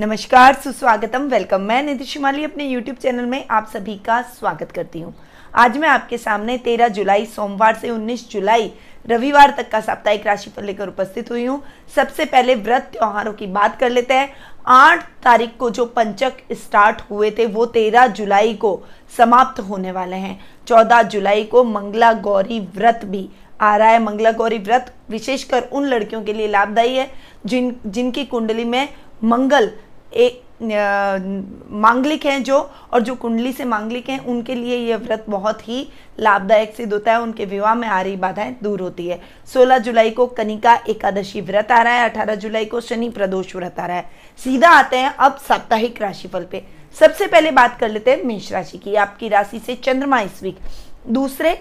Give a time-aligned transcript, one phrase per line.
[0.00, 5.00] नमस्कार, सुस्वागतम वेलकम मैं निधि शिमाली अपने यूट्यूब चैनल में आप सभी का स्वागत करती
[5.00, 5.12] हूँ।
[5.54, 8.70] आज मैं आपके सामने 13 जुलाई, सोमवार से 19 जुलाई,
[9.06, 11.62] रविवार तक का साप्ताहिक राशिफल लेकर उपस्थित हुई हूँ।
[11.96, 14.32] सबसे पहले व्रत त्योहारों की बात कर लेते हैं।
[14.66, 18.72] आठ तारीख को जो पंचक स्टार्ट हुए थे, वो तेरह जुलाई को
[19.16, 20.38] समाप्त होने वाले हैं।
[20.68, 23.28] चौदह जुलाई को मंगला गौरी व्रत भी
[23.60, 27.10] आ रहा है। मंगला गौरी व्रत विशेषकर उन लड़कियों के लिए लाभदायी है,
[27.46, 28.88] जिन, जिनकी कुंडली में
[29.24, 29.70] मंगल
[30.12, 30.42] एक
[31.70, 32.58] मांगलिक हैं जो,
[32.92, 35.86] और जो कुंडली से मांगलिक हैं, उनके लिए यह व्रत बहुत ही
[36.20, 40.10] लाभदायक सिद्ध होता है, उनके विवाह में आ रही बाधाएँ दूर होती है। 16 जुलाई
[40.10, 43.96] को कनिका एकादशी व्रत आ रहा है 18 जुलाई को शनि प्रदोष व्रत आ रहा
[43.96, 46.62] है। सीधा आते हैं अब साप्ताहिक राशिफल पे।
[46.96, 50.58] सबसे पहले बात कर लेते हैं मेष राशि की, आपकी राशि से चंद्रमा इस वीक।
[51.08, 51.58] दूसरे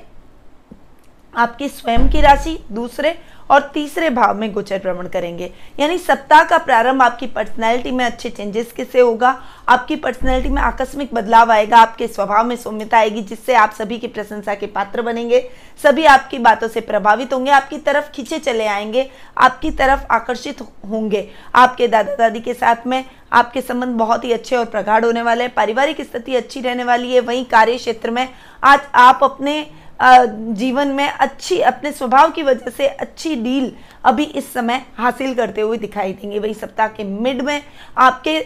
[1.36, 3.20] आपकी स्वयं की राशि, दूसरे
[3.52, 8.30] और तीसरे भाव में गोचर भ्रमण करेंगे। यानी सप्ताह का प्रारंभ आपकी पर्सनैलिटी में अच्छे
[8.30, 13.54] चेंजेस किससे होगा। आपकी पर्सनैलिटी में आकस्मिक बदलाव आएगा, आपके स्वभाव में सौम्यता आएगी, जिससे
[13.54, 15.50] आप सभी की प्रशंसा के पात्र बनेंगे।
[15.84, 21.30] सभी आपकी बातों से प्रभावित होंगे, आपकी तरफ़ खींचे चले आएँगे, आपकी तरफ़ आकर्षित होंगे।
[21.56, 25.44] आपके दादा दादी के साथ में आपके संबंध बहुत ही अच्छे और प्रगाढ़ होने वाले
[25.44, 28.30] हैं, पारिवारिक स्थिति अच्छी रहने वाली है, वहीं कार्य क्षेत्र में
[28.64, 33.72] आज आप अपने जीवन में अच्छी, अपने स्वभाव की वजह से अच्छी डील
[34.06, 37.62] अभी इस समय हासिल करते हुए दिखाई देंगे। वही सप्ताह के मिड में
[37.98, 38.38] आपके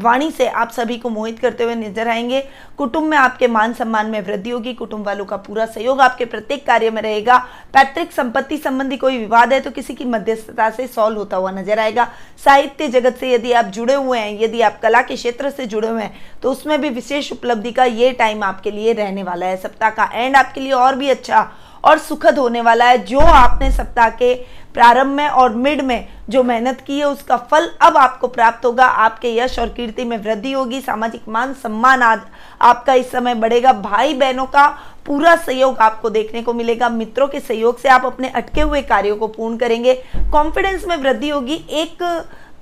[0.00, 2.40] वाणी से आप सभी को मोहित करते हुए नज़र आएँगे।
[2.78, 6.66] कुटुंब में आपके मान सम्मान में वृद्धि होगी। कुटुंब वालों का पूरा सहयोग आपके प्रत्येक
[6.66, 7.36] कार्य में रहेगा।
[7.74, 11.78] पैतृक संपत्ति संबंधी कोई विवाद है तो किसी की मध्यस्थता से सॉल्व होता हुआ नज़र
[11.78, 12.08] आएगा।
[12.44, 15.88] साहित्य जगत से यदि आप जुड़े हुए हैं, यदि आप कला के क्षेत्र से जुड़े
[15.88, 19.56] हुए हैं तो उसमें भी विशेष उपलब्धि का ये टाइम आपके लिए रहने वाला है।
[19.58, 21.50] सप्ताह का एंड आपके लिए और भी अच्छा
[21.84, 24.34] और सुखद होने वाला है। जो आपने सप्ताह के
[24.74, 28.86] प्रारंभ में और मिड में जो मेहनत की है, उसका फल अब आपको प्राप्त होगा।
[28.86, 32.20] आपके यश और कीर्ति में वृद्धि होगी। सामाजिक मान सम्मान आज
[32.62, 34.66] आपका इस समय बढ़ेगा। भाई बहनों का
[35.06, 39.16] पूरा सहयोग आपको देखने को मिलेगा। मित्रों के सहयोग से आप अपने अटके हुए कार्यों
[39.16, 39.94] को पूर्ण करेंगे।
[40.32, 42.02] कॉन्फिडेंस में वृद्धि होगी। एक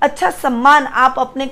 [0.01, 1.49] अच्छा सम्मान आप अपने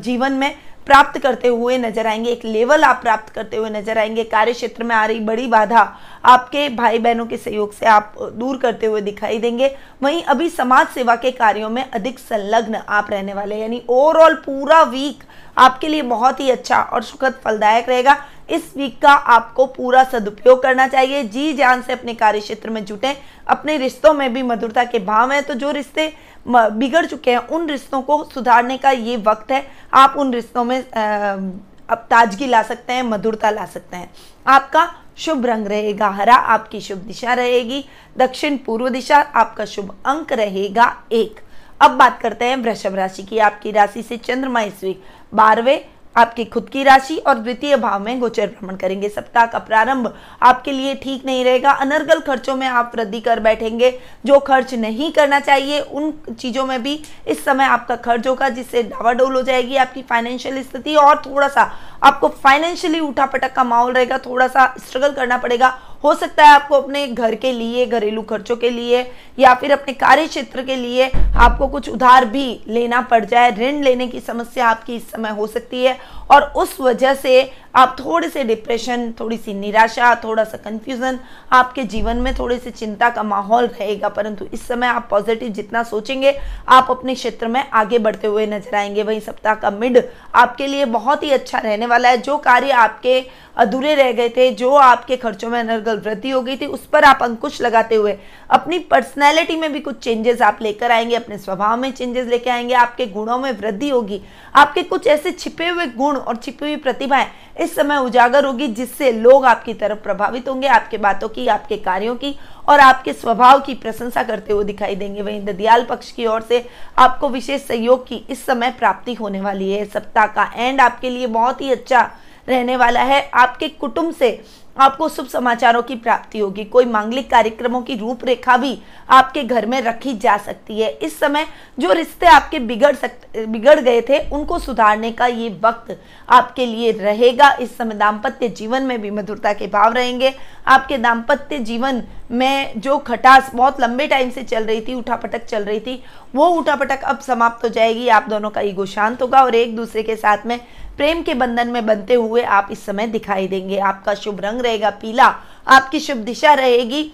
[0.00, 0.54] जीवन में
[0.86, 4.84] प्राप्त करते हुए नज़र आएँगे, एक लेवल आप प्राप्त करते हुए नज़र आएँगे। कार्य क्षेत्र
[4.84, 5.80] में आ रही बड़ी बाधा
[6.24, 10.86] आपके भाई बहनों के सहयोग से आप दूर करते हुए दिखाई देंगे। वहीं अभी समाज
[10.88, 15.22] सेवा के कार्यों में अधिक संलग्न आप रहने वाले यानी ओवरऑल पूरा वीक
[15.56, 18.16] आपके लिए बहुत ही अच्छा और सुखद फलदायक रहेगा।
[18.50, 22.84] इस वीक का आपको पूरा सदुपयोग करना चाहिए। जी जान से अपने कार्य क्षेत्र में
[22.84, 23.16] जुटे।
[23.48, 26.12] अपने रिश्तों में भी मधुरता के भाव हैं। तो जो रिश्ते
[26.46, 30.78] बिगड़ चुके हैं, उन रिश्तों को सुधारने का ये वक्त है। आप उन रिश्तों में
[30.78, 34.10] अब ताजगी ला सकते हैं, मधुरता ला सकते हैं।
[34.46, 37.84] आपका शुभ रंग रहेगा, हरा आपकी शुभ दिशा रहेगी,
[38.18, 41.40] दक्षिण पूर्व दिशा आपका शुभ अंक रहेगा एक।
[41.80, 45.02] अब बात करते हैं वृषभ राशि की। आपकी राशि से चंद्रमा इस वीक
[45.34, 45.84] बारहवें
[46.16, 50.12] आपकी खुद की राशि और द्वितीय भाव में गोचर भ्रमण करेंगे। सप्ताह का प्रारंभ
[50.42, 53.90] आपके लिए ठीक नहीं रहेगा। अनर्गल खर्चों में आप वृद्धि कर बैठेंगे।
[54.26, 58.82] जो खर्च नहीं करना चाहिए, उन चीज़ों में भी इस समय आपका खर्च होगा, जिससे
[58.82, 61.70] डावाडोल हो जाएगी आपकी फाइनेंशियल स्थिति और थोड़ा सा
[62.02, 66.54] आपको फाइनेंशियली उठा पटक का माहौल रहेगा, थोड़ा सा स्ट्रगल करना पड़ेगा। हो सकता है
[66.54, 69.00] आपको अपने घर के लिए, घरेलू खर्चों के लिए,
[69.38, 73.82] या फिर अपने कार्य क्षेत्र के लिए आपको कुछ उधार भी लेना पड़ जाए। ऋण
[73.82, 75.98] लेने की समस्या आपकी इस समय हो सकती है
[76.30, 81.18] और उस वजह से आप थोड़े से डिप्रेशन थोड़ी सी निराशा, थोड़ा सा कंफ्यूजन
[81.52, 85.82] आपके जीवन में थोड़ी सी चिंता का माहौल रहेगा। परंतु इस समय आप पॉजिटिव जितना
[85.82, 90.02] सोचेंगे, आप अपने क्षेत्र में आगे बढ़ते हुए नज़र आएँगे। वहीं सप्ताह का मिड
[90.34, 93.22] आपके लिए बहुत ही अच्छा रहने वाला है। जो कार्य आपके
[93.56, 97.04] अधूरे रह गए थे, जो आपके खर्चों में अनर्गल वृद्धि हो गई थी, उस पर
[97.04, 98.16] आप अंकुश लगाते हुए
[98.50, 102.74] अपनी पर्सनैलिटी में भी कुछ चेंजेस आप लेकर आएँगे, अपने स्वभाव में चेंजेस लेके आएँगे,
[102.74, 104.20] आपके गुणों में वृद्धि होगी।
[104.54, 107.26] आपके कुछ ऐसे छिपे हुए गुण और छिपी हुई प्रतिभाएँ
[107.60, 112.14] इस समय उजागर होगी, जिससे लोग आपकी तरफ़ प्रभावित होंगे, आपके बातों की, आपके कार्यों
[112.16, 112.34] की
[112.68, 116.64] और आपके स्वभाव की प्रशंसा करते हुए दिखाई देंगे। वहीं ददियाल पक्ष की ओर से
[116.98, 121.26] आपको विशेष सहयोग की इस समय प्राप्ति होने वाली है। सप्ताह का एंड आपके लिए
[121.28, 122.10] बहुत ही अच्छा
[122.48, 124.30] रहने वाला है। आपके कुटुंब से
[124.76, 128.78] आपको शुभ समाचारों की प्राप्ति होगी। कोई मांगलिक कार्यक्रमों की रूपरेखा भी
[129.10, 131.46] आपके घर में रखी जा सकती है। इस समय
[131.78, 135.96] जो रिश्ते आपके बिगड़ सकते बिगड़ गए थे, उनको सुधारने का ये वक्त
[136.28, 140.34] आपके लिए रहेगा। इस समय दाम्पत्य जीवन में भी मधुरता के भाव रहेंगे।
[140.66, 145.64] आपके दाम्पत्य जीवन में जो खटास बहुत लंबे टाइम से चल रही थी, उठापटक चल
[145.64, 146.02] रही थी,
[146.34, 150.02] वो उठापटक अब समाप्त हो जाएगी। आप दोनों का ईगो शांत होगा और एक दूसरे
[150.02, 150.58] के साथ में
[150.96, 154.90] प्रेम के बंधन में बनते हुए आप इस समय दिखाई देंगे। आपका शुभ रंग रहेगा
[154.92, 155.26] पीला,
[155.66, 157.10] आपकी शुभ दिशा रहेगी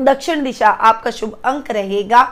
[0.00, 2.22] दक्षिण दिशा, आपका शुभ अंक रहेगा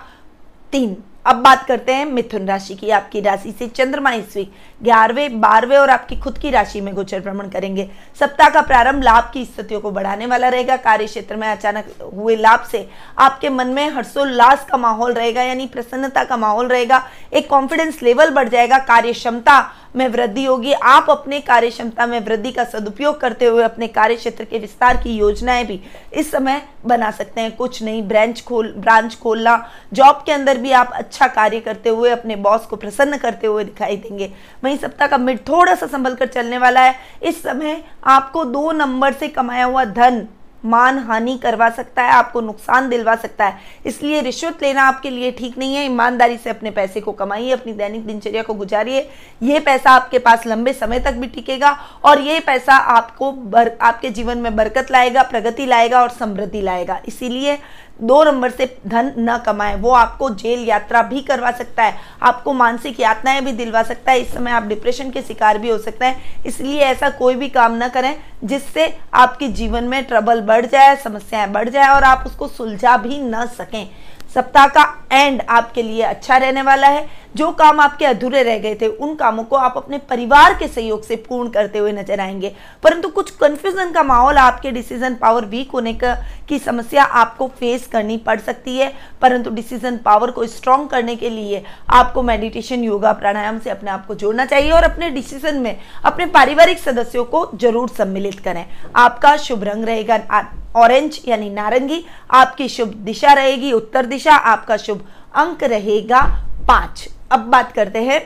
[0.72, 0.96] तीन।
[1.26, 5.76] अब बात करते हैं मिथुन राशि की। आपकी राशि से चंद्रमा इस वीक ग्यारहवें, बारहवें
[5.76, 7.88] और आपकी खुद की राशि में गोचर भ्रमण करेंगे।
[8.20, 12.36] सप्ताह का प्रारंभ लाभ की स्थितियों को बढ़ाने वाला रहेगा। कार्य क्षेत्र में अचानक हुए
[12.36, 12.88] लाभ से
[13.18, 18.30] आपके मन में हर्षोल्लास का माहौल रहेगा, यानी प्रसन्नता का माहौल रहेगा। एक कॉन्फिडेंस लेवल
[18.30, 19.60] बढ़ जाएगा। कार्य क्षमता
[19.96, 24.14] में वृद्धि होगी। आप अपने कार्य क्षमता में वृद्धि का सदुपयोग करते हुए अपने कार्य
[24.16, 25.80] क्षेत्र के विस्तार की योजनाएँ भी
[26.12, 29.56] इस समय बना सकते हैं। कुछ नई ब्रांच खोल ब्रांच खोलना
[29.92, 33.64] जॉब के अंदर भी आप अच्छा कार्य करते हुए अपने बॉस को प्रसन्न करते हुए
[33.64, 34.32] दिखाई देंगे।
[34.72, 38.70] वहीं सप्ताह का मिड थोड़ा सा संभल कर चलने वाला है। इस समय आपको दो
[38.72, 40.26] नंबर से कमाया हुआ धन
[40.64, 45.30] मान हानि करवा सकता है आपको नुकसान दिलवा सकता है। इसलिए रिश्वत लेना आपके लिए
[45.32, 49.08] ठीक नहीं है ईमानदारी से अपने पैसे को कमाइए अपनी दैनिक दिनचर्या को गुजारिए।
[49.42, 54.10] ये पैसा आपके पास लंबे समय तक भी टिकेगा और ये पैसा आपको बर, आपके
[54.10, 57.58] जीवन में बरकत लाएगा प्रगति लाएगा और समृद्धि लाएगा। इसीलिए
[58.00, 62.52] दो नंबर से धन न कमाए वो आपको जेल यात्रा भी करवा सकता है आपको
[62.52, 66.06] मानसिक यातनाएँ भी दिलवा सकता है इस समय आप डिप्रेशन के शिकार भी हो सकते
[66.06, 70.96] हैं। इसलिए ऐसा कोई भी काम ना करें जिससे आपके जीवन में ट्रबल बढ़ जाए,
[70.96, 73.90] समस्याएँ बढ़ जाए और आप उसको सुलझा भी ना सकें।
[74.34, 78.74] सप्ताह का एंड आपके लिए अच्छा रहने वाला है। जो काम आपके अधूरे रह गए
[78.74, 82.52] थे, उन कामों को आप अपने परिवार के सहयोग से पूर्ण करते हुए नज़र आएँगे।
[82.82, 86.14] परंतु कुछ कंफ्यूजन का माहौल आपके डिसीज़न पावर वीक होने का,
[86.48, 88.92] की समस्या आपको फेस करनी पड़ सकती है।
[89.22, 94.06] परंतु डिसीज़न पावर को स्ट्रॉन्ग करने के लिए आपको मेडिटेशन योगा प्राणायाम से अपने आप
[94.06, 98.64] को जोड़ना चाहिए और अपने डिसीज़न में अपने पारिवारिक सदस्यों को ज़रूर सम्मिलित करें।
[98.96, 100.46] आपका शुभ रंग रहेगा
[100.76, 105.04] ऑरेंज यानी नारंगी। आपकी शुभ दिशा रहेगी, उत्तर दिशा। आपका शुभ
[105.36, 106.20] अंक रहेगा
[106.68, 108.20] पाँच। अब बात करते हैं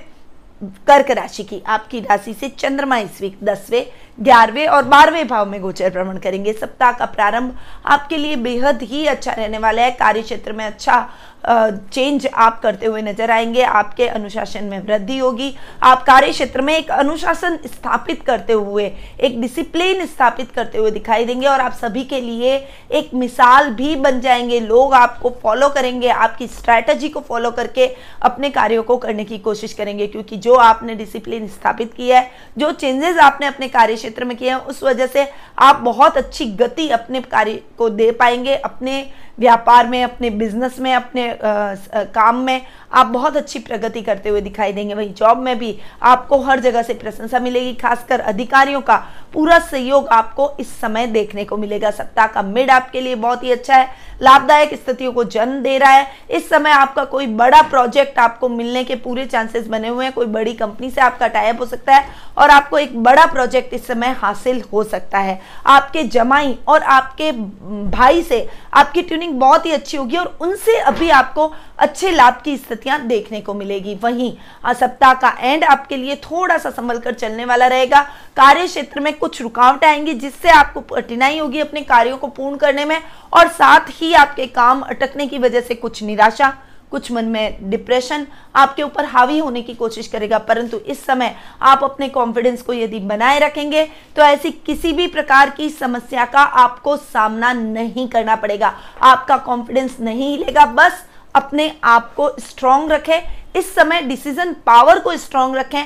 [0.89, 3.87] कर्क राशि की। आपकी राशि से चंद्रमा इस वीक दसवें,
[4.19, 7.57] ग्यारहवें और बारहवें भाव में गोचर भ्रमण करेंगे। सप्ताह का प्रारंभ
[7.87, 10.99] आपके लिए बेहद ही अच्छा रहने वाला है। कार्य क्षेत्र में अच्छा
[11.49, 16.73] चेंज आप करते हुए नज़र आएँगे, आपके अनुशासन में वृद्धि होगी। आप कार्य क्षेत्र में
[16.77, 18.91] एक अनुशासन स्थापित करते हुए,
[19.21, 22.57] एक डिसिप्लिन स्थापित करते हुए दिखाई देंगे और आप सभी के लिए
[22.91, 27.87] एक मिसाल भी बन जाएँगे। लोग आपको फॉलो करेंगे, आपकी स्ट्रैटेजी को फॉलो करके
[28.23, 32.73] अपने कार्यों को करने की कोशिश करेंगे, क्योंकि जो आपने डिसिप्लिन स्थापित किया है, जो
[32.73, 35.29] चेंजेस आपने अपने कार्य क्षेत्र में किए हैं, उस वजह से
[35.59, 39.07] आप बहुत अच्छी गति अपने कार्य को दे पाएँगे, अपने
[39.39, 41.75] व्यापार में अपने बिज़नेस में अपने आ,
[42.15, 42.61] काम में
[42.91, 46.83] आप बहुत अच्छी प्रगति करते हुए दिखाई देंगे। वही जॉब में भी आपको हर जगह
[46.83, 48.97] से प्रशंसा मिलेगी, खासकर अधिकारियों का
[49.35, 53.51] पूरा सहयोग आपको इस समय देखने को मिलेगा। सप्ताह का मिड आपके लिए बहुत ही
[53.53, 53.89] अच्छा है,
[54.23, 58.85] लाभदायक स्थितियों को जन्म दे रहा है। इस समय आपका कोई बड़ा प्रोजेक्ट आपको मिलने
[58.85, 62.09] के पूरे चांसेस बने हुए हैं। कोई बड़ी कंपनी से आपका टाइप हो सकता है
[62.39, 67.31] और आपको एक बड़ा प्रोजेक्ट इस समय हासिल हो सकता है। आपके जमाई और आपके
[67.33, 72.57] भाई से आपकी ट्यूनिंग बहुत ही अच्छी होगी और उनसे अभी आपको अच्छे लाभ की
[72.77, 74.33] स्थितियाँ देखने को मिलेगी। वहीं
[74.75, 78.01] सप्ताह का एंड आपके लिए थोड़ा सा संभल कर चलने वाला रहेगा।
[78.37, 82.85] कार्य क्षेत्र में कुछ रुकावटें आएँगी, जिससे आपको कठिनाई होगी अपने कार्यों को पूर्ण करने
[82.85, 83.01] में
[83.33, 86.55] और साथ ही आपके काम अटकने की वजह से कुछ निराशा,
[86.91, 88.27] कुछ मन में डिप्रेशन
[88.57, 93.01] आपके ऊपर हावी होने की कोशिश करेगा। परंतु इस समय आप अपने कॉन्फिडेंस को यदि
[93.01, 93.85] बनाए रखेंगे
[94.17, 99.97] तो ऐसी किसी भी प्रकार की समस्या का आपको सामना नहीं करना पड़ेगा। आपका कॉन्फिडेंस
[100.01, 101.05] नहीं हिलेगा बस
[101.37, 103.21] अपने आप को स्ट्रांग रखें।
[103.57, 105.85] इस समय डिसीज़न पावर को स्ट्रांग रखें।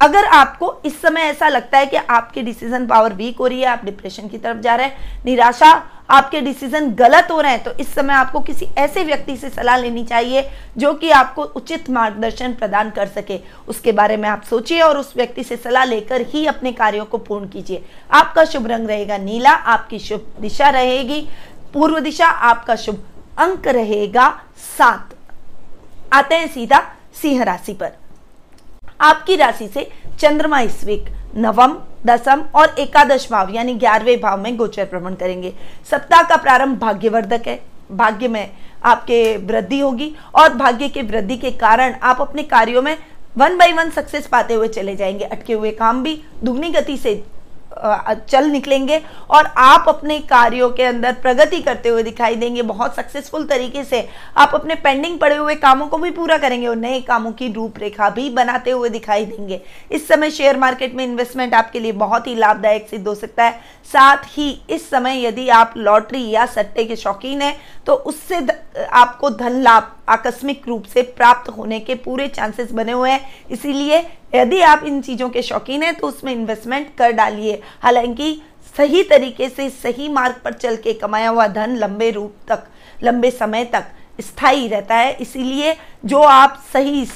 [0.00, 3.66] अगर आपको इस समय ऐसा लगता है कि आपकी डिसीज़न पावर वीक हो रही है,
[3.66, 5.70] आप डिप्रेशन की तरफ़ जा रहे हैं, निराशा,
[6.10, 9.76] आपके डिसीज़न गलत हो रहे हैं तो इस समय आपको किसी ऐसे व्यक्ति से सलाह
[9.76, 14.80] लेनी चाहिए जो कि आपको उचित मार्गदर्शन प्रदान कर सके। उसके बारे में आप सोचिए
[14.82, 18.88] और उस व्यक्ति से सलाह लेकर ही अपने कार्यों को पूर्ण कीजिए। आपका शुभ रंग
[18.88, 21.26] रहेगा नीला, आपकी शुभ दिशा रहेगी।
[21.74, 23.04] पूर्व दिशा आपका शुभ
[23.40, 24.28] अंक रहेगा
[24.78, 25.14] सात।
[26.12, 26.80] आते हैं सीधा
[27.22, 27.92] सिंह राशि पर।
[29.00, 31.04] आपकी राशि से चंद्रमा इस वीक
[31.36, 35.52] नवम, दसम और एकादश भाव, यानी ग्यारहवें भाव में गोचर भ्रमण करेंगे।
[35.90, 37.60] सप्ताह का प्रारंभ भाग्यवर्धक है।
[37.92, 38.50] भाग्य में
[38.84, 42.96] आपके वृद्धि होगी और भाग्य के वृद्धि के कारण आप अपने कार्यों में
[43.36, 47.22] वन बाई वन सक्सेस पाते हुए चले जाएँगे। अटके हुए काम भी, दुगनी गति से
[48.28, 53.44] चल निकलेंगे और आप अपने कार्यों के अंदर प्रगति करते हुए दिखाई देंगे बहुत सक्सेसफुल
[53.46, 54.06] तरीके से।
[54.36, 58.10] आप अपने पेंडिंग पड़े हुए कामों को भी पूरा करेंगे और नए कामों की रूपरेखा
[58.10, 59.60] भी बनाते हुए दिखाई देंगे।
[59.90, 63.58] इस समय शेयर मार्केट में इन्वेस्टमेंट आपके लिए बहुत ही लाभदायक सिद्ध हो सकता है।
[63.92, 67.56] साथ ही इस समय यदि आप लॉटरी या सट्टे के शौकीन हैं
[67.86, 68.46] तो उससे
[68.82, 74.00] आपको धन लाभ आकस्मिक रूप से प्राप्त होने के पूरे चांसेस बने हुए हैं। इसीलिए
[74.34, 78.40] यदि आप इन चीज़ों के शौकीन हैं तो उसमें इन्वेस्टमेंट कर डालिए। हालाँकि,
[78.76, 82.62] सही तरीके से सही मार्ग पर चल के कमाया हुआ धन लंबे रूप तक,
[83.02, 83.86] लंबे समय तक
[84.20, 87.06] स्थायी रहता है। इसीलिए जो आप सही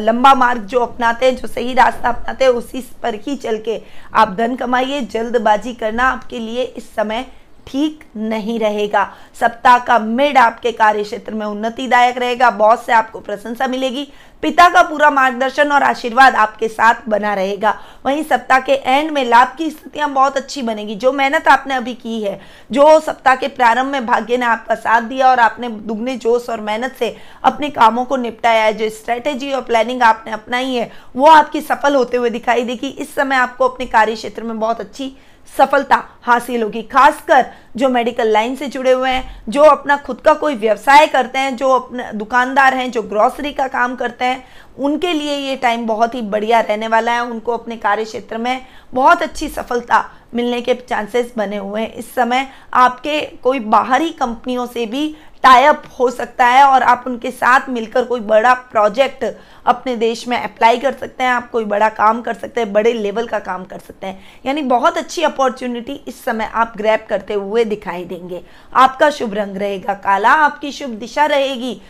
[0.00, 3.80] लंबा मार्ग जो अपनाते हैं, जो सही रास्ता अपनाते हैं, उसी पर ही चल के
[4.14, 7.26] आप धन कमाइए। जल्दबाजी करना आपके लिए इस समय
[7.66, 13.20] ठीक नहीं रहेगा। सप्ताह का मिड आपके कार्य क्षेत्र में उन्नतिदायक रहेगा। बॉस से आपको
[13.20, 14.08] प्रशंसा मिलेगी।
[14.42, 17.74] पिता का पूरा मार्गदर्शन और आशीर्वाद आपके साथ बना रहेगा।
[18.06, 21.94] वहीं सप्ताह के एंड में लाभ की स्थितियाँ बहुत अच्छी बनेगी। जो मेहनत आपने अभी
[21.94, 22.40] की है,
[22.72, 26.60] जो सप्ताह के प्रारंभ में भाग्य ने आपका साथ दिया और आपने दुगने जोश और
[26.60, 31.26] मेहनत से अपने कामों को निपटाया है, जो स्ट्रेटेजी और प्लानिंग आपने अपनाई है, वो
[31.26, 35.16] आपकी सफल होते हुए दिखाई देगी। इस समय आपको अपने कार्य क्षेत्र में बहुत अच्छी
[35.58, 40.32] सफलता हासिल होगी, खासकर जो मेडिकल लाइन से जुड़े हुए हैं, जो अपना खुद का
[40.34, 44.44] कोई व्यवसाय करते हैं, जो अपने दुकानदार हैं, जो ग्रॉसरी का काम करते हैं,
[44.78, 48.66] उनके लिए ये टाइम बहुत ही बढ़िया रहने वाला है, उनको अपने कार्य क्षेत्र में
[48.94, 50.04] बहुत अच्छी सफलता
[50.36, 55.08] मिलने के चांसेस बने हुए हैं। इस समय आपके कोई बाहरी कंपनियों से भी
[55.44, 59.24] टाइप हो सकता है और आप उनके साथ मिलकर कोई बड़ा प्रोजेक्ट
[59.66, 62.92] अपने देश में अप्लाई कर सकते हैं। आप कोई बड़ा काम कर सकते हैं, बड़े
[62.92, 67.34] लेवल का काम कर सकते हैं। यानी बहुत अच्छी अपॉर्चुनिटी इस समय आप ग्रैप करते
[67.34, 68.42] हुए दिखाई देंगे।
[68.74, 71.80] आपका शुभ रंग रहेगा काला, आपकी शुभ दिशा रहेगी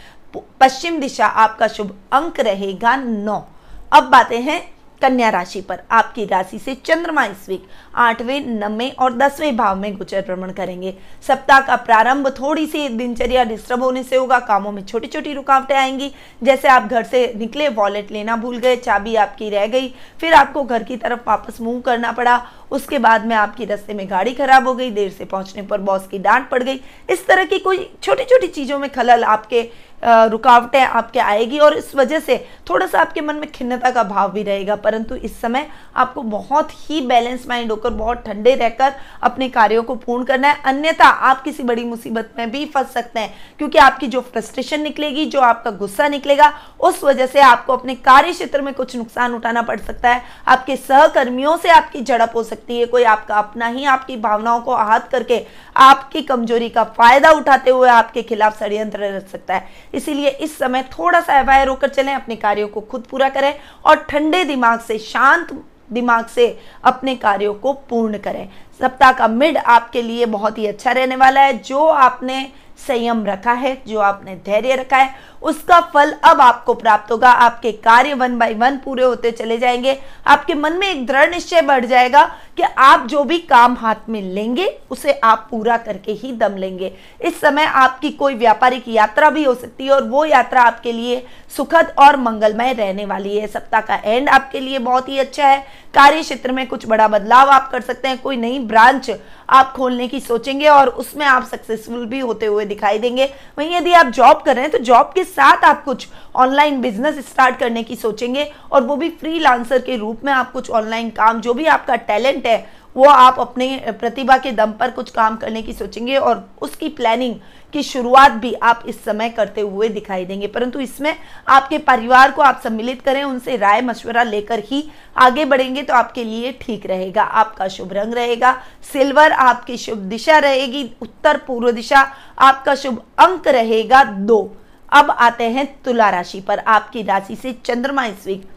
[0.61, 3.45] पश्चिम दिशा आपका शुभ अंक रहेगा नौ।
[3.93, 4.61] अब बातें हैं
[5.03, 9.97] कन्या राशि पर आपकी राशि से चंद्रमा इस वीक आठवें नवे और दसवें भाव में
[9.97, 10.95] गोचर भ्रमण करेंगे।
[11.27, 15.75] सप्ताह का प्रारंभ थोड़ी सी दिनचर्या डिस्टर्ब होने से होगा, कामों में छोटी छोटी रुकावटें
[15.75, 16.13] आएँगी।
[16.43, 20.65] जैसे आप घर से निकले वॉलेट लेना भूल गए, चाबी आपकी रह गई, फिर आपको
[20.65, 24.69] घर की तरफ़ वापस मूव करना पड़ा। उसके बाद में आपकी रस्ते में गाड़ी खराब
[24.69, 27.91] हो गई, देर से पहुँचने पर बॉस की डांट पड़ गई। इस तरह की कोई
[28.03, 29.63] छोटी छोटी चीज़ों में खलल आपके
[30.03, 32.37] रुकावटें आपके आएगी और इस वजह से
[32.71, 36.71] थोड़ा सा आपके मन में खिन्नता का भाव भी रहेगा। परंतु इस समय आपको बहुत
[36.81, 41.43] ही बैलेंस माइंड होकर, बहुत ठंडे रहकर अपने कार्यों को पूर्ण करना है। अन्यथा आप
[41.43, 45.71] किसी बड़ी मुसीबत में भी फंस सकते हैं, क्योंकि आपकी जो फ्रस्ट्रेशन निकलेगी, जो आपका
[45.73, 50.11] गुस्सा निकलेगा, उस वजह से आपको अपने कार्य क्षेत्र में कुछ नुकसान उठाना पड़ सकता
[50.11, 54.61] है। आपके सहकर्मियों से आपकी झड़प हो सकती है। कोई आपका अपना ही आपकी भावनाओं
[54.61, 55.45] को आहत करके
[55.77, 60.83] आपकी कमज़ोरी का फ़ायदा उठाते हुए आपके खिलाफ षड्यंत्र रच सकता है। इसीलिए इस समय
[60.93, 64.99] थोड़ा सा अवायर होकर चलें, अपने कार्यों को खुद पूरा करें और ठंडे दिमाग से,
[64.99, 65.53] शांत
[65.93, 66.47] दिमाग से
[66.85, 68.49] अपने कार्यों को पूर्ण करें।
[68.81, 72.47] सप्ताह का मिड आपके लिए बहुत ही अच्छा रहने वाला है। जो आपने
[72.89, 77.73] संयम रखा है, जो आपने धैर्य रखा है, उसका फल अब आपको प्राप्त होगा। आपके
[77.73, 81.85] कार्य वन बाय वन पूरे होते चले जाएँगे। आपके मन में एक दृढ़ निश्चय बढ़
[81.85, 82.25] जाएगा
[82.57, 86.93] कि आप जो भी काम हाथ में लेंगे, उसे आप पूरा करके ही दम लेंगे।
[87.23, 91.27] इस समय आपकी कोई व्यापारिक यात्रा भी हो सकती है और वो यात्रा आपके लिए
[91.57, 95.87] सुखद और मंगलमय रहने वाली है। सप्ताह का एंड आपके लिए बहुत ही अच्छा है।
[95.95, 99.11] कार्य क्षेत्र में कुछ बड़ा बदलाव आप कर सकते हैं। कोई नई ब्रांच
[99.51, 103.25] आप खोलने की सोचेंगे और उसमें आप सक्सेसफुल भी होते हुए दिखाई देंगे।
[103.59, 106.07] वहीं यदि आप जॉब कर रहे हैं तो जॉब के साथ आप कुछ
[106.37, 109.39] ऑनलाइन बिज़नेस स्टार्ट करने की सोचेंगे और वो भी फ्री
[109.81, 112.65] के रूप में आप कुछ ऑनलाइन काम, जो भी आपका टैलेंट है
[112.97, 117.35] वो आप अपने प्रतिभा के दम पर कुछ काम करने की सोचेंगे और उसकी प्लानिंग
[117.75, 121.15] की शुरुआत भी आप इस समय करते हुए दिखाई देंगे। परंतु इसमें
[121.49, 124.83] आपके परिवार को आप सम्मिलित करें, उनसे राय मशवरा लेकर ही
[125.17, 128.53] आगे बढ़ेंगे तो आपके लिए ठीक रहेगा। आपका शुभ रंग रहेगा,
[128.93, 132.01] सिल्वर आपकी शुभ दिशा रहेगी, उत्तर पूर्व दिशा
[132.39, 134.57] आपका शुभ अंक रहेगा दो।
[134.93, 138.49] अब आते हैं तुला राशि पर। आपकी राशि से चंद्रमा इस वीक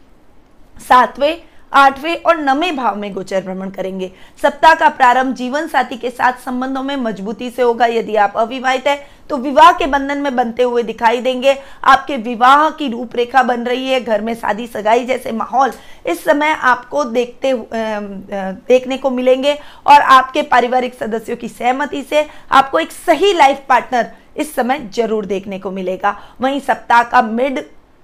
[0.79, 4.11] सातवें आठवें और नवे भाव में गोचर भ्रमण करेंगे।
[4.41, 8.87] सप्ताह का प्रारंभ जीवन साथी के साथ संबंधों में मजबूती से होगा। यदि आप अविवाहित
[8.87, 8.97] है
[9.29, 13.89] तो विवाह के बंधन में बनते हुए दिखाई देंगे। आपके विवाह की रूपरेखा बन रही
[13.89, 15.71] है। घर में शादी सगाई जैसे माहौल
[16.05, 19.57] इस समय आपको देखते देखने को मिलेंगे
[19.87, 25.25] और आपके पारिवारिक सदस्यों की सहमति से आपको एक सही लाइफ पार्टनर इस समय ज़रूर
[25.25, 27.59] देखने को मिलेगा। वहीं सप्ताह का मिड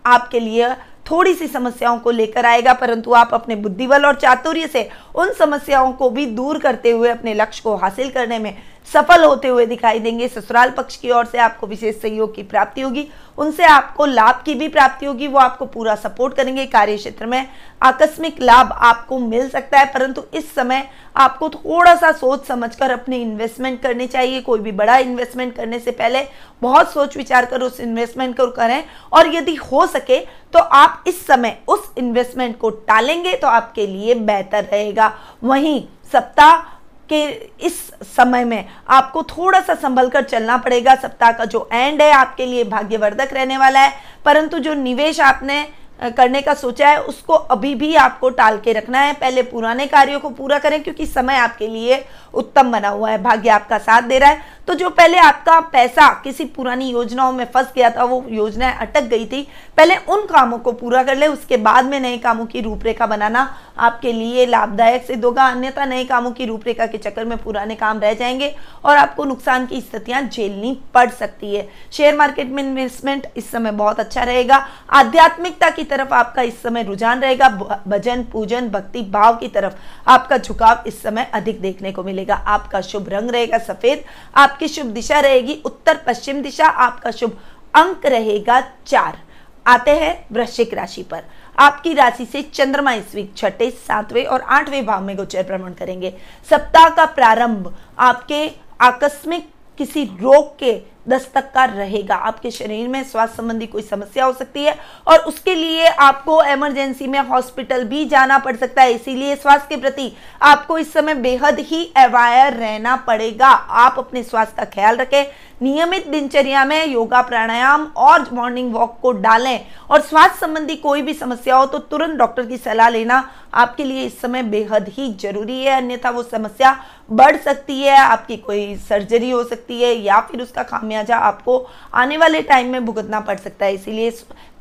[0.05, 0.73] आपके लिए
[1.05, 5.91] थोड़ी सी समस्याओं को लेकर आएगा, परंतु आप अपने बुद्धिबल और चातुर्य से उन समस्याओं
[5.93, 8.55] को भी दूर करते हुए अपने लक्ष्य को हासिल करने में
[8.87, 12.81] सफल होते हुए दिखाई देंगे। ससुराल पक्ष की ओर से आपको विशेष सहयोग की प्राप्ति
[12.81, 17.25] होगी। उनसे आपको लाभ की भी प्राप्ति होगी। वो आपको पूरा सपोर्ट करेंगे। कार्य क्षेत्र
[17.25, 17.47] में
[17.81, 23.17] आकस्मिक लाभ आपको मिल सकता है, परंतु इस समय आपको थोड़ा सा सोच समझकर अपने
[23.17, 26.23] इन्वेस्टमेंट करनी चाहिए। कोई भी बड़ा इन्वेस्टमेंट करने से पहले
[26.61, 30.19] बहुत सोच विचार कर उस इन्वेस्टमेंट को करें और यदि हो सके
[30.53, 35.11] तो आप इस समय उस इन्वेस्टमेंट को टालेंगे तो आपके लिए बेहतर रहेगा।
[35.43, 36.74] वहीं सप्ताह
[37.09, 37.23] कि
[37.61, 42.11] इस समय में आपको थोड़ा सा संभल कर चलना पड़ेगा। सप्ताह का जो एंड है,
[42.11, 43.93] आपके लिए भाग्यवर्धक रहने वाला है।
[44.25, 45.67] परंतु जो निवेश आपने
[45.99, 50.19] करने का सोचा है, उसको अभी भी आपको टाल के रखना है। पहले पुराने कार्यों
[50.19, 54.19] को पूरा करें, क्योंकि समय आपके लिए उत्तम बना हुआ है, भाग्य आपका साथ दे
[54.19, 58.25] रहा है। तो जो पहले आपका पैसा किसी पुरानी योजनाओं में फंस गया था, वो
[58.29, 59.47] योजनाएँ अटक गई थी।
[59.77, 63.55] पहले उन कामों को पूरा कर ले, उसके बाद में नए कामों की रूपरेखा बनाना
[63.77, 67.99] आपके लिए लाभदायक सिद्ध होगा। अन्यथा नए कामों की रूपरेखा के चक्कर में पुराने काम
[67.99, 73.27] रह जाएँगे और आपको नुकसान की स्थितियाँ झेलनी पड़ सकती है। शेयर मार्केट में इन्वेस्टमेंट
[73.37, 77.49] इस समय बहुत अच्छा रहेगा। आध्यात्मिकता की तरफ़ आपका इस समय रुझान रहेगा
[77.87, 79.73] भजन, पूजन, भक्ति, भाव की तरफ़
[80.07, 84.03] आपका झुकाव इस समय अधिक देखने को मिलेगा। आपका शुभ रंग रहेगा सफ़ेद,
[84.35, 87.37] आपकी शुभ दिशा रहेगी उत्तर पश्चिम दिशा, आपका शुभ
[87.73, 89.17] अंक रहेगा चार।
[89.65, 91.23] आते हैं वृश्चिक राशि पर।
[91.57, 96.13] आपकी राशि से चंद्रमा इस वीक छठे, सातवें और आठवें भाव में गोचर भ्रमण करेंगे।
[96.49, 98.47] सप्ताह का प्रारंभ आपके
[98.81, 99.49] आकस्मिक
[99.79, 100.73] किसी रोग के
[101.09, 104.75] दस्तक का रहेगा। आपके शरीर में स्वास्थ्य संबंधी कोई समस्या हो सकती है
[105.07, 109.81] और उसके लिए आपको इमरजेंसी में हॉस्पिटल भी जाना पड़ सकता है। इसीलिए स्वास्थ्य के
[109.81, 115.25] प्रति आपको इस समय बेहद ही अवायर रहना पड़ेगा। आप अपने स्वास्थ्य का ख्याल रखें।
[115.61, 119.59] नियमित दिनचर्या में योगा प्राणायाम और मॉर्निंग वॉक को डालें।
[119.89, 124.05] और स्वास्थ्य संबंधी कोई भी समस्या हो तो तुरंत डॉक्टर की सलाह लेना आपके लिए
[124.05, 126.75] इस समय बेहद ही ज़रूरी है। अन्यथा वो समस्या
[127.09, 131.57] बढ़ सकती है, आपकी कोई सर्जरी हो सकती है या फिर उसका खामियाजा आपको
[131.93, 134.09] आने वाले टाइम में भुगतना पड़ सकता है। इसीलिए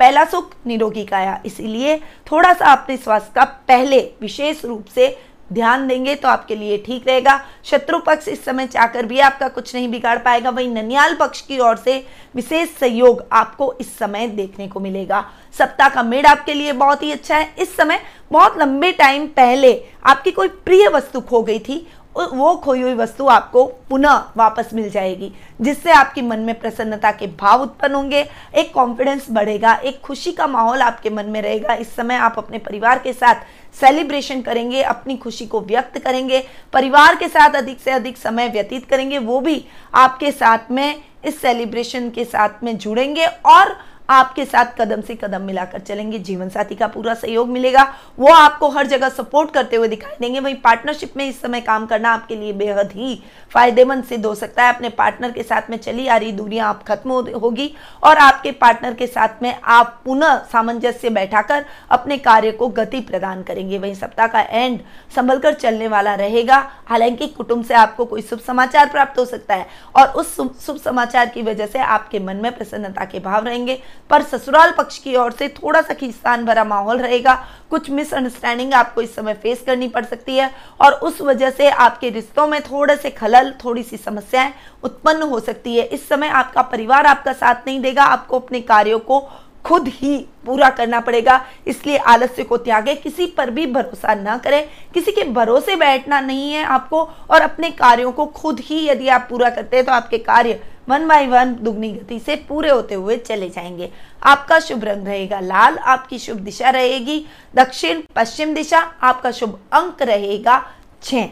[0.01, 1.97] पहला सुख निरोगी काया इसीलिए
[2.33, 5.17] थोड़ा सा अपने स्वास्थ्य का पहले विशेष रूप से
[5.53, 9.75] ध्यान देंगे तो आपके लिए ठीक रहेगा। शत्रु पक्ष इस समय चाहकर भी आपका कुछ
[9.75, 11.97] नहीं बिगाड़ पाएगा। वही ननियाल पक्ष की ओर से
[12.35, 15.25] विशेष सहयोग आपको इस समय देखने को मिलेगा।
[15.59, 18.01] सप्ताह का मेड आपके लिए बहुत ही अच्छा है। इस समय
[18.33, 19.73] बहुत लंबे टाइम पहले
[20.05, 21.87] आपकी कोई प्रिय वस्तु खो गई थी
[22.17, 27.27] वो खोई हुई वस्तु आपको पुनः वापस मिल जाएगी, जिससे आपके मन में प्रसन्नता के
[27.41, 31.95] भाव उत्पन्न होंगे, एक कॉन्फिडेंस बढ़ेगा, एक खुशी का माहौल आपके मन में रहेगा। इस
[31.97, 33.35] समय आप अपने परिवार के साथ
[33.81, 36.43] सेलिब्रेशन करेंगे, अपनी खुशी को व्यक्त करेंगे,
[36.73, 41.41] परिवार के साथ अधिक से अधिक समय व्यतीत करेंगे, वो भी आपके साथ में, इस
[41.41, 43.77] सेलिब्रेशन के साथ में जुड़ेंगे और
[44.09, 47.83] आपके साथ कदम से कदम मिलाकर चलेंगे, जीवन साथी का पूरा सहयोग मिलेगा।
[48.19, 51.87] वो आपको हर जगह सपोर्ट करते हुए दिखाई देंगे। वही पार्टनरशिप में इस समय काम
[51.87, 55.77] करना आपके लिए बेहद ही फ़ायदेमंद सिद्ध हो सकता है। अपने पार्टनर के साथ में
[55.77, 60.37] चली आ रही दूरियाँ आप खत्म होगी और आपके पार्टनर के साथ में आप पुनः
[60.53, 64.81] सामंजस्य बैठाकर अपने कार्य को गति प्रदान करेंगे। वही सप्ताह का एंड
[65.15, 69.55] संभल कर चलने वाला रहेगा। हालाँकि कुटुंब से आपको कोई शुभ समाचार प्राप्त हो सकता
[69.55, 70.37] है और उस
[70.67, 73.81] शुभ समाचार की वजह से आपके मन में प्रसन्नता के भाव रहेंगे।
[74.11, 77.35] पर ससुराल पक्ष की ओर से थोड़ा सा खींचतान भरा माहौल रहेगा।
[77.71, 82.11] कुछ मिसअंडरस्टैंडिंग आपको इस समय फेस करनी पड़ सकती है और उस वजह से आपके
[82.11, 84.53] रिश्तों में थोड़े से खलल थोड़ी सी समस्याएँ
[84.85, 88.99] उत्पन्न हो सकती है। इस समय आपका परिवार आपका साथ नहीं देगा, आपको अपने कार्यों
[89.01, 89.19] को
[89.65, 94.69] खुद ही पूरा करना पड़ेगा। इसलिए आलस्य को त्यागे, किसी पर भी भरोसा न करें।
[94.95, 99.27] किसी के भरोसे बैठना नहीं है आपको और अपने कार्यों को खुद ही यदि आप
[99.31, 103.17] पूरा करते हैं तो आपके कार्य वन बाई वन दुगनी गति से पूरे होते हुए
[103.17, 103.91] चले जाएँगे।
[104.23, 107.25] आपका शुभ रंग रहेगा लाल, आपकी शुभ दिशा रहेगी।
[107.55, 110.63] दक्षिण, पश्चिम दिशा, आपका शुभ अंक रहेगा
[111.03, 111.25] छ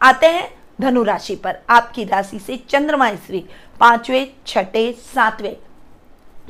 [0.00, 0.48] आते हैं
[0.80, 3.44] धनु राशि पर। आपकी राशि से चंद्रमा ईस्वी
[3.80, 5.56] पांचवे, छठे, सातवें।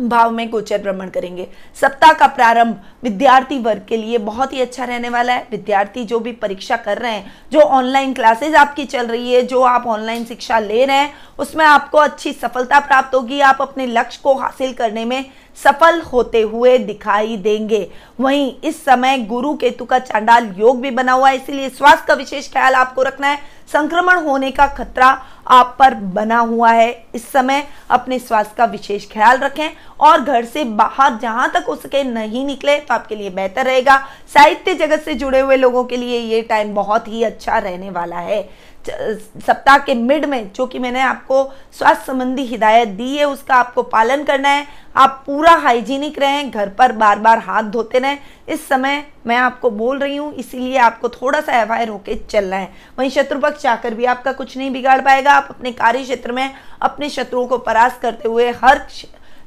[0.01, 1.47] भाव में गोचर भ्रमण करेंगे।
[1.81, 6.19] सप्ताह का प्रारंभ विद्यार्थी वर्ग के लिए बहुत ही अच्छा रहने वाला है। विद्यार्थी जो
[6.19, 10.25] भी परीक्षा कर रहे हैं, जो ऑनलाइन क्लासेस आपकी चल रही है, जो आप ऑनलाइन
[10.25, 14.73] शिक्षा ले रहे हैं, उसमें आपको अच्छी सफलता प्राप्त होगी। आप अपने लक्ष्य को हासिल
[14.73, 15.25] करने में
[15.59, 17.89] सफल होते हुए दिखाई देंगे।
[18.21, 22.15] वहीं इस समय गुरु केतु का चांडाल योग भी बना हुआ है, इसीलिए स्वास्थ्य का
[22.15, 23.39] विशेष ख्याल आपको रखना है।
[23.73, 25.07] संक्रमण होने का खतरा
[25.49, 29.69] आप पर बना हुआ है। इस समय अपने स्वास्थ्य का विशेष ख्याल रखें
[30.01, 33.97] और घर से बाहर जहाँ तक हो सके नहीं निकले तो आपके लिए बेहतर रहेगा।
[34.35, 38.19] साहित्य जगत से जुड़े हुए लोगों के लिए ये टाइम बहुत ही अच्छा रहने वाला
[38.19, 38.43] है।
[38.87, 41.43] सप्ताह के मिड में, जो कि मैंने आपको
[41.73, 44.67] स्वास्थ्य संबंधी हिदायत दी है, उसका आपको पालन करना है।
[44.97, 48.19] आप पूरा हाइजीनिक रहें, घर पर बार बार हाथ धोते रहें।
[48.49, 52.73] इस समय मैं आपको बोल रही हूँ, इसीलिए आपको थोड़ा सा अवायर होकर चलना है।
[52.99, 56.51] वहीं शत्रुपक्ष चाहकर भी आपका कुछ नहीं बिगाड़ पाएगा। आप अपने कार्य क्षेत्र में
[56.83, 58.87] अपने शत्रुओं को परास्त करते हुए हर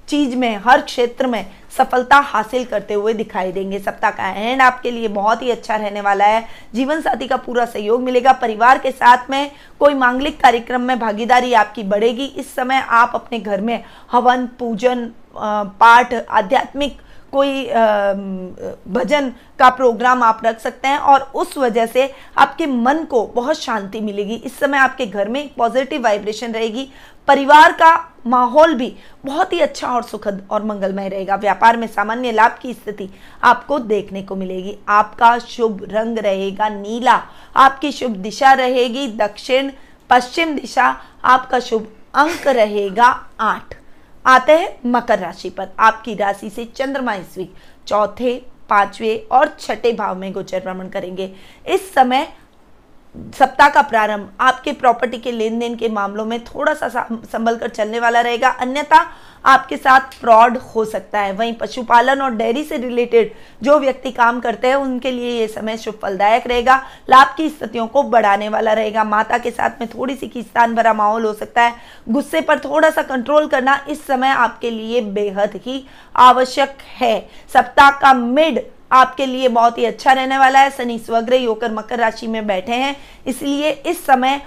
[0.08, 1.46] चीज़ में, हर क्षेत्र में
[1.78, 6.02] सफलता हासिल करते हुए दिखाई देंगे। सप्ताह का एंड आपके लिए बहुत ही अच्छा रहने
[6.02, 10.82] वाला है। जीवन साथी का पूरा सहयोग मिलेगा। परिवार के साथ में कोई मांगलिक कार्यक्रम
[10.82, 16.98] में भागीदारी आपकी बढ़ेगी। इस समय आप अपने घर में हवन, पूजन पाठ, आध्यात्मिक
[17.32, 17.64] कोई
[18.90, 23.60] भजन का प्रोग्राम आप रख सकते हैं और उस वजह से आपके मन को बहुत
[23.62, 26.90] शांति मिलेगी। इस समय आपके घर में पॉजिटिव वाइब्रेशन रहेगी।
[27.28, 27.96] परिवार का
[28.28, 28.94] माहौल भी
[29.26, 33.10] बहुत ही अच्छा और सुखद और मंगलमय रहेगा। व्यापार में सामान्य लाभ की स्थिति
[33.44, 37.22] आपको देखने को मिलेगी। आपका शुभ रंग रहेगा नीला,
[37.56, 39.72] आपकी शुभ दिशा रहेगी दक्षिण,
[40.10, 40.86] पश्चिम दिशा
[41.26, 43.08] आपका शुभ अंक रहेगा
[43.40, 43.76] आठ।
[44.26, 47.54] आते हैं मकर राशि पर। आपकी राशि से चंद्रमा इस वीक
[47.88, 48.34] चौथे,
[48.70, 51.32] पाँचवें और छठे भाव में गोचर भ्रमण करेंगे।
[51.68, 52.28] इस समय
[53.16, 57.70] सप्ताह का प्रारंभ आपके प्रॉपर्टी के लेन देन के मामलों में थोड़ा सा संभल कर
[57.70, 59.06] चलने वाला रहेगा। अन्यथा
[59.46, 64.40] आपके साथ फ्रॉड हो सकता है। वहीं पशुपालन और डेयरी से रिलेटेड जो व्यक्ति काम
[64.40, 66.76] करते हैं, उनके लिए ये समय शुभ फलदायक रहेगा।
[67.10, 70.94] लाभ की स्थितियों को बढ़ाने वाला रहेगा। माता के साथ में थोड़ी सी खींचतान भरा
[70.94, 71.76] माहौल हो सकता है।
[72.10, 75.84] गुस्से पर थोड़ा सा कंट्रोल करना इस समय आपके लिए बेहद ही
[76.16, 77.20] आवश्यक है।
[77.54, 82.00] सप्ताह का मिड आपके लिए बहुत ही अच्छा रहने वाला है। शनि, स्वग्रह होकर मकर
[82.00, 82.96] राशि में बैठे हैं।
[83.28, 84.42] इसलिए इस समय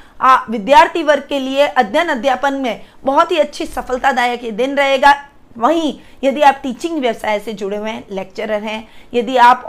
[0.51, 5.15] विद्यार्थी वर्ग के लिए अध्ययन अध्यापन में बहुत ही अच्छी सफलतादायक ये दिन रहेगा।
[5.57, 5.93] वहीं
[6.25, 9.65] यदि आप टीचिंग व्यवसाय से जुड़े हुए हैं लेक्चरर हैं, यदि आप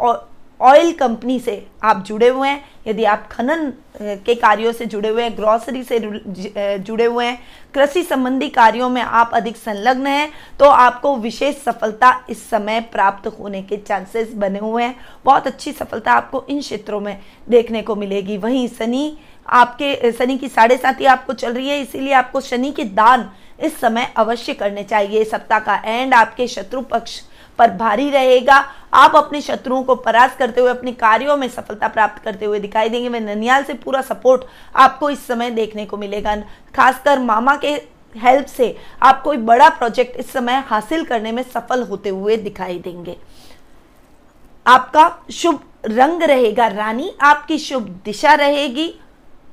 [0.62, 3.72] ऑयल कंपनी से आप जुड़े हुए हैं। यदि आप खनन
[4.02, 6.00] के कार्यों से जुड़े हुए हैं ग्रॉसरी से
[6.80, 7.38] जुड़े हुए हैं,
[7.74, 13.28] कृषि संबंधी कार्यों में आप अधिक संलग्न हैं तो आपको विशेष सफलता इस समय प्राप्त
[13.30, 14.96] होने के चांसेस बने हुए हैं।
[15.26, 20.48] बहुत अच्छी सफलता आपको इन क्षेत्रों में देखने को मिलेगी। वहीं शनि आपके शनि की
[20.50, 24.84] साढ़े साथी आपको चल रही है, इसीलिए आपको शनि के दान इस समय अवश्य करने
[24.84, 27.20] चाहिए। सप्ताह का एंड आपके शत्रु पक्ष
[27.62, 28.58] पर भारी रहेगा।
[28.94, 32.90] आप अपने शत्रुओं को परास्त करते हुए, अपने कार्यों में सफलता प्राप्त करते हुए दिखाई
[32.90, 34.42] देंगे। वे ननियाल से पूरा सपोर्ट
[34.76, 36.36] आपको इस समय देखने को मिलेगा।
[36.76, 37.70] खासकर मामा के
[38.16, 42.80] हेल्प से आप कोई बड़ा प्रोजेक्ट इस समय हासिल करने में सफल होते हुए दिखाई
[42.80, 43.16] देंगे।
[44.66, 48.94] आपका शुभ रंग रहेगा, रानी। आपकी शुभ दिशा रहेगी।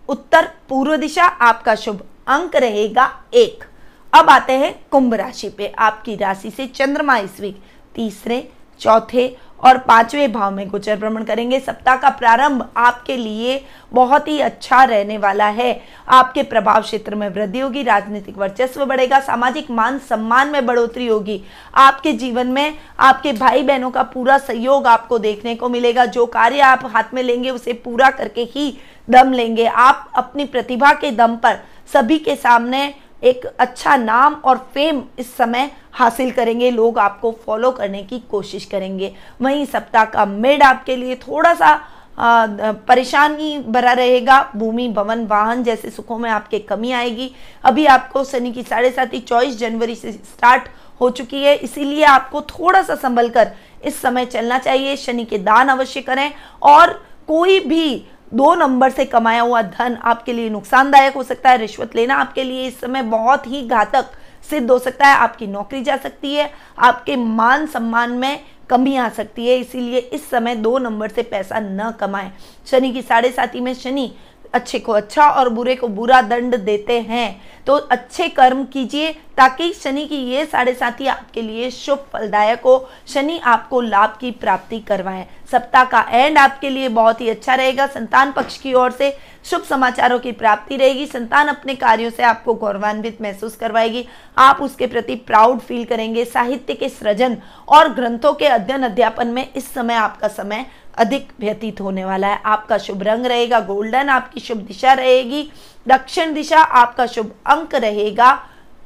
[0.08, 3.64] उत्तर पूर्व दिशा, आपका शुभ अंक रहेगा एक।
[4.12, 7.62] अब आते हैं कुंभ राशि पे। आपकी राशि से चंद्रमा इस वीक
[7.94, 8.48] तीसरे,
[8.80, 14.38] चौथे और पाँचवें भाव में गोचर भ्रमण करेंगे। सप्ताह का प्रारंभ आपके लिए बहुत ही
[14.40, 19.98] अच्छा रहने वाला है। आपके प्रभाव क्षेत्र में वृद्धि होगी, राजनीतिक वर्चस्व बढ़ेगा, सामाजिक मान
[19.98, 21.40] सम्मान में बढ़ोतरी होगी।
[21.74, 26.60] आपके जीवन में आपके भाई बहनों का पूरा सहयोग आपको देखने को मिलेगा। जो कार्य
[26.60, 28.76] आप हाथ में लेंगे, उसे पूरा करके ही
[29.08, 31.58] दम लेंगे। आप अपनी प्रतिभा के दम पर
[31.92, 37.70] सभी के सामने एक अच्छा नाम और फेम इस समय हासिल करेंगे। लोग आपको फॉलो
[37.70, 41.78] करने की कोशिश करेंगे। वहीं सप्ताह का मिड आपके लिए थोड़ा सा
[42.18, 47.30] परेशानी भरा रहेगा। भूमि, भवन, वाहन जैसे सुखों में आपके कमी आएगी।
[47.64, 50.68] अभी आपको शनि की साढ़े ही चौबीस जनवरी से स्टार्ट
[51.00, 53.52] हो चुकी है। इसीलिए आपको थोड़ा सा संभल कर
[53.84, 56.92] इस समय चलना चाहिए। शनि के दान अवश्य करें और
[57.28, 58.04] कोई भी
[58.34, 62.44] दो नंबर से कमाया हुआ धन आपके लिए नुकसानदायक हो सकता है, रिश्वत लेना आपके
[62.44, 64.10] लिए इस समय बहुत ही घातक
[64.50, 69.08] सिद्ध हो सकता है, आपकी नौकरी जा सकती है, आपके मान सम्मान में कमी आ
[69.08, 72.30] सकती है, इसीलिए इस समय दो नंबर से पैसा न कमाएँ।
[72.66, 74.12] शनि की साढ़े साथी में शनि
[74.54, 79.72] अच्छे को अच्छा और बुरे को बुरा दंड देते हैं। तो अच्छे कर्म कीजिए ताकि
[79.72, 84.78] शनि की ये साढ़े साथी आपके लिए शुभ फलदायक हो। शनि आपको लाभ की प्राप्ति
[84.80, 89.16] करवाएँ। सप्ताह का एंड आपके लिए बहुत ही अच्छा रहेगा। संतान पक्ष की ओर से
[89.44, 94.04] शुभ समाचारों की प्राप्ति रहेगी। संतान अपने कार्यों से आपको गौरवान्वित महसूस करवाएगी।
[94.38, 97.36] आप उसके प्रति प्राउड फील करेंगे। साहित्य के सृजन
[97.68, 100.66] और ग्रंथों के अध्ययन अध्यापन में इस समय आपका समय
[100.98, 105.50] अधिक व्यतीत होने वाला है। आपका शुभ रंग रहेगा, गोल्डन आपकी शुभ दिशा रहेगी,
[105.88, 108.38] दक्षिण दिशा आपका शुभ अंक रहेगा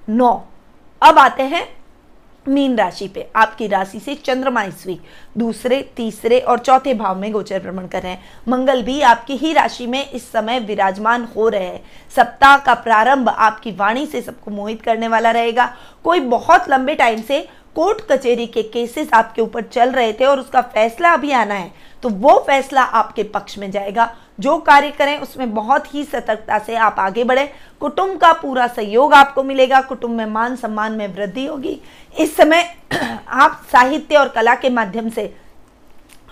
[0.09, 0.43] नौ।
[1.03, 1.69] अब आते हैं
[2.47, 5.03] मीन राशि पे। आपकी राशि से चंद्रमा इस वीक
[5.39, 9.53] दूसरे, तीसरे और चौथे भाव में गोचर भ्रमण कर रहे हैं। मंगल भी आपकी ही
[9.53, 11.83] राशि में इस समय विराजमान हो रहे हैं।
[12.17, 15.67] सप्ताह का प्रारंभ आपकी वाणी से सबको मोहित करने वाला रहेगा।
[16.05, 20.41] कोई बहुत लंबे टाइम से कोर्ट कचेरी के केसेस आपके ऊपर चल रहे थे और
[20.41, 21.71] उसका फैसला अभी आना है
[22.03, 26.77] तो वो फैसला आपके पक्ष में जाएगा। जो कार्य करें, उसमें बहुत ही सतर्कता से
[26.77, 27.47] आप आगे बढ़े।
[27.81, 31.79] कुटुंब का पूरा सहयोग आपको मिलेगा। कुटुंब में मान सम्मान में वृद्धि होगी।
[32.19, 32.65] इस समय
[33.29, 35.35] आप साहित्य और कला के माध्यम से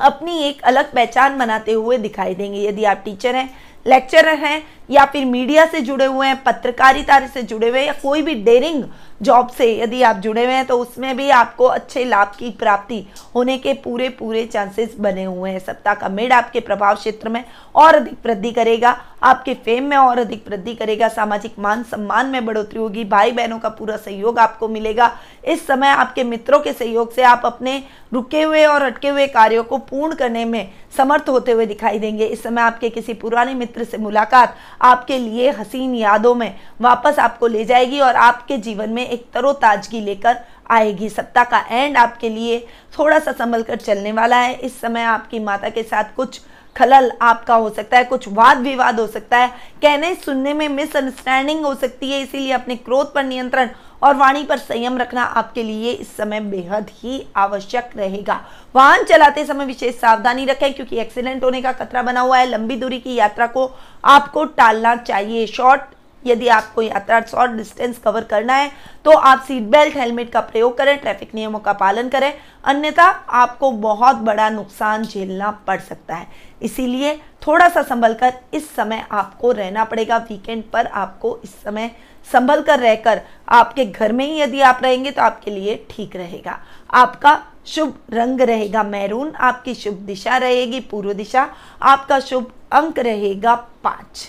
[0.01, 3.51] अपनी एक अलग पहचान बनाते हुए दिखाई देंगे। यदि आप टीचर हैं,
[3.87, 8.23] लेक्चरर हैं या फिर मीडिया से जुड़े हुए हैं, पत्रकारिता से जुड़े हुए या कोई
[8.23, 8.85] भी डेरिंग
[9.23, 13.05] जॉब से यदि आप जुड़े हुए हैं तो उसमें भी आपको अच्छे लाभ की प्राप्ति
[13.35, 17.45] होने के पूरे पूरे चांसेस बने हुए हैं। सप्ताह का मेड आपके प्रभाव क्षेत्र में
[17.75, 22.45] और अधिक वृद्धि करेगा, आपके फेम में और अधिक वृद्धि करेगा, सामाजिक मान सम्मान में
[22.47, 25.11] बढ़ोतरी होगी भाई बहनों का पूरा सहयोग आपको मिलेगा।
[25.45, 29.65] इस समय आपके मित्रों के सहयोग से आप अपने रुके हुए और अटके हुए कार्यों
[29.65, 33.85] को पूर्ण करने में समर्थ होते हुए दिखाई देंगे। इस समय आपके किसी पुराने मित्र
[33.85, 39.07] से मुलाकात आपके लिए हसीन यादों में वापस आपको ले जाएगी और आपके जीवन में
[39.09, 40.41] एक तरोताजगी लेकर
[40.71, 42.59] आएगी। सप्ताह का एंड आपके लिए
[42.99, 46.41] थोड़ा सा संभल कर चलने वाला है। इस समय आपकी माता के साथ कुछ
[46.77, 49.49] खलल आपका हो सकता है, कुछ वाद विवाद हो सकता है।
[49.83, 53.69] कहने, सुनने में मिसअंडरस्टैंडिंग हो सकती है, इसीलिए अपने क्रोध पर नियंत्रण
[54.03, 58.41] और वाणी पर संयम रखना आपके लिए इस समय बेहद ही आवश्यक रहेगा।
[58.75, 62.77] वाहन चलाते समय विशेष सावधानी रखें, क्योंकि एक्सीडेंट होने का खतरा बना हुआ है। लंबी
[62.77, 63.71] दूरी की यात्रा को
[64.05, 65.81] आपको टालना चाहिए। शॉर्ट
[66.25, 68.71] यदि आपको यात्रा शॉर्ट डिस्टेंस कवर करना है
[69.05, 72.33] तो आप सीट बेल्ट हेलमेट का प्रयोग करें ट्रैफ़िक नियमों का पालन करें।
[72.65, 76.27] अन्यथा, आपको बहुत बड़ा नुकसान झेलना पड़ सकता है।
[76.63, 77.15] इसीलिए
[77.47, 81.91] थोड़ा सा संभल कर इस समय आपको रहना पड़ेगा। वीकेंड पर आपको इस समय
[82.27, 86.59] संभल कर रहकर आपके घर में ही यदि आप रहेंगे तो आपके लिए ठीक रहेगा।
[86.91, 91.49] आपका शुभ रंग रहेगा मैरून, आपकी शुभ दिशा रहेगी पूर्व दिशा,
[91.83, 93.55] आपका शुभ अंक रहेगा
[93.85, 94.29] पाँच।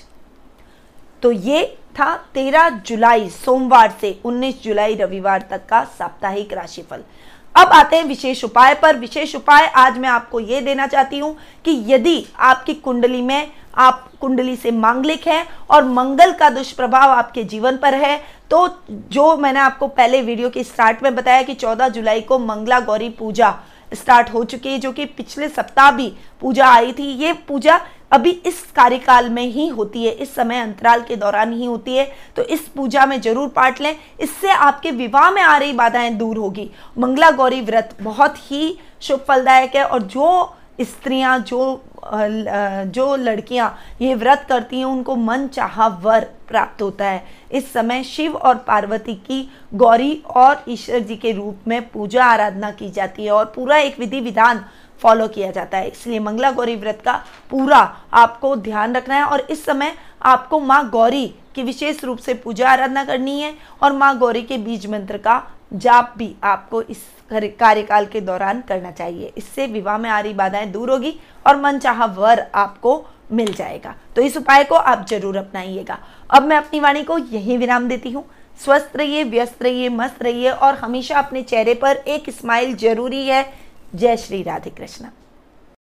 [1.23, 7.03] तो ये था। 13 जुलाई, सोमवार से 19 जुलाई रविवार तक का साप्ताहिक राशिफल।
[7.55, 11.35] अब आते हैं विशेष उपाय पर। विशेष उपाय आज मैं आपको ये देना चाहती हूँ
[11.65, 17.43] कि यदि आपकी कुंडली में आप कुंडली से मांगलिक है और मंगल का दुष्प्रभाव आपके
[17.43, 18.17] जीवन पर है
[18.49, 18.67] तो
[19.11, 23.09] जो मैंने आपको पहले वीडियो के स्टार्ट में बताया कि 14 जुलाई को मंगला गौरी
[23.09, 23.53] पूजा
[23.93, 27.79] स्टार्ट हो चुकी है, जो कि पिछले सप्ताह भी पूजा आई थी। ये पूजा
[28.11, 32.05] अभी इस कार्यकाल में ही होती है, इस समय अंतराल के दौरान ही होती है।
[32.35, 36.37] तो इस पूजा में ज़रूर पाठ लें। इससे आपके विवाह में आ रही बाधाएँ दूर
[36.37, 43.77] होगी। मंगला गौरी व्रत बहुत ही शुभ फलदायक है और जो स्त्रियाँ, जो जो लड़कियाँ
[44.01, 48.55] ये व्रत करती हैं, उनको मन चाह वर प्राप्त होता है। इस समय शिव और
[48.67, 53.45] पार्वती की गौरी और ईश्वर जी के रूप में पूजा आराधना की जाती है और
[53.55, 54.63] पूरा एक विधि विधान
[55.01, 57.13] फॉलो किया जाता है। इसलिए मंगला गौरी व्रत का
[57.51, 57.77] पूरा
[58.13, 62.69] आपको ध्यान रखना है और इस समय आपको माँ गौरी की विशेष रूप से पूजा
[62.69, 65.41] आराधना करनी है और माँ गौरी के बीज मंत्र का
[65.73, 70.67] जाप भी आपको इस कार्यकाल के दौरान करना चाहिए। इससे विवाह में आ रही बाधाएँ
[70.67, 71.13] दूर होगी
[71.47, 75.97] और मन चाह वर आपको मिल जाएगा। तो इस उपाय को आप ज़रूर अपनाइएगा।
[76.29, 78.25] अब मैं अपनी वाणी को यही विराम देती हूँ।
[78.59, 83.45] स्वस्थ रहिए, व्यस्त रहिए, मस्त रहिए और हमेशा अपने चेहरे पर एक स्माइल ज़रूरी है।
[83.95, 85.05] जय श्री राधे कृष्ण।